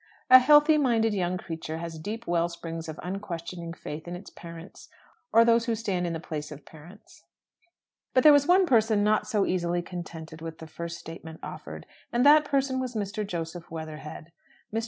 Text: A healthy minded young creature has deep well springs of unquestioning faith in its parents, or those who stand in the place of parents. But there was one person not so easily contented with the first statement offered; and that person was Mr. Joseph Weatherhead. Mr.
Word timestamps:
A 0.31 0.39
healthy 0.39 0.79
minded 0.79 1.13
young 1.13 1.37
creature 1.37 1.77
has 1.77 1.99
deep 1.99 2.25
well 2.25 2.49
springs 2.49 2.89
of 2.89 2.99
unquestioning 3.03 3.71
faith 3.73 4.07
in 4.07 4.15
its 4.15 4.31
parents, 4.31 4.89
or 5.31 5.45
those 5.45 5.65
who 5.65 5.75
stand 5.75 6.07
in 6.07 6.13
the 6.13 6.19
place 6.19 6.51
of 6.51 6.65
parents. 6.65 7.25
But 8.15 8.23
there 8.23 8.33
was 8.33 8.47
one 8.47 8.65
person 8.65 9.03
not 9.03 9.27
so 9.27 9.45
easily 9.45 9.83
contented 9.83 10.41
with 10.41 10.57
the 10.57 10.65
first 10.65 10.97
statement 10.97 11.39
offered; 11.43 11.85
and 12.11 12.25
that 12.25 12.45
person 12.45 12.79
was 12.79 12.95
Mr. 12.95 13.23
Joseph 13.27 13.69
Weatherhead. 13.69 14.31
Mr. 14.73 14.79